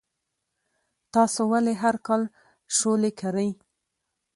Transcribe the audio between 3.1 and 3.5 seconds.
کرئ؟